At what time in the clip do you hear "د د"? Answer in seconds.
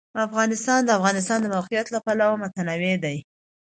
0.83-0.91